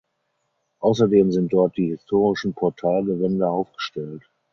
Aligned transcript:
Außerdem 0.79 1.31
sind 1.31 1.53
dort 1.53 1.77
die 1.77 1.89
historischen 1.91 2.55
Portalgewände 2.55 3.47
aufgestellt. 3.47 4.27